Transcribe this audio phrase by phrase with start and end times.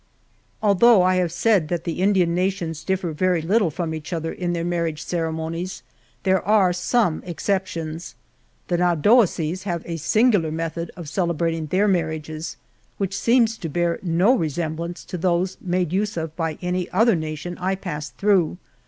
[0.63, 4.33] Although I have said that the Indian nations differ very lit tle from each other
[4.33, 5.83] in their marriage ceremonies,
[6.23, 8.15] there are some exceptions.
[8.67, 12.57] The Naudowessies have a singular meth od of celebrating their marriages;
[12.97, 17.55] which seems to bear no resemblance to those made use of by any other nation
[17.59, 18.57] I pas sed through.